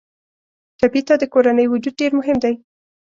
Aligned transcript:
ټپي 0.79 1.01
ته 1.07 1.13
د 1.17 1.23
کورنۍ 1.33 1.65
وجود 1.69 1.93
ډېر 2.01 2.11
مهم 2.19 2.37
دی. 2.43 2.53